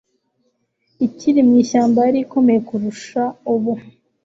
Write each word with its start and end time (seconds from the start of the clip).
ikiri 1.05 1.39
mu 1.47 1.53
ishyamba 1.63 1.99
yari 2.05 2.19
ikomeye 2.25 2.59
kurusha 2.67 3.21
ubu 3.53 3.73